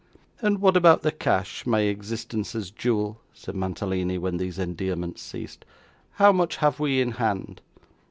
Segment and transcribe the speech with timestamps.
[0.41, 5.63] 'And what about the cash, my existence's jewel?' said Mantalini, when these endearments ceased.
[6.13, 7.61] 'How much have we in hand?